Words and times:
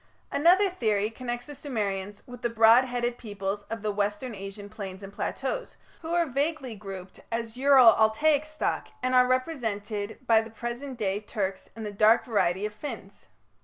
Another 0.31 0.67
theory 0.67 1.11
connects 1.11 1.45
the 1.45 1.53
Sumerians 1.53 2.23
with 2.25 2.41
the 2.41 2.49
broad 2.49 2.85
headed 2.85 3.19
peoples 3.19 3.61
of 3.69 3.83
the 3.83 3.91
Western 3.91 4.33
Asian 4.33 4.67
plains 4.67 5.03
and 5.03 5.13
plateaus, 5.13 5.75
who 6.01 6.11
are 6.15 6.25
vaguely 6.25 6.73
grouped 6.75 7.19
as 7.31 7.55
Ural 7.55 7.93
Altaic 7.93 8.43
stock 8.45 8.87
and 9.03 9.13
are 9.13 9.27
represented 9.27 10.17
by 10.25 10.41
the 10.41 10.49
present 10.49 10.97
day 10.97 11.19
Turks 11.19 11.69
and 11.75 11.85
the 11.85 11.93
dark 11.93 12.25
variety 12.25 12.65
of 12.65 12.73
Finns. 12.73 13.27